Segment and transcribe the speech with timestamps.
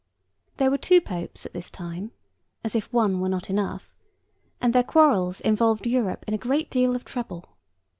[0.57, 2.09] There were two Popes at this time
[2.63, 3.93] (as if one were not enough!),
[4.59, 7.55] and their quarrels involved Europe in a great deal of trouble.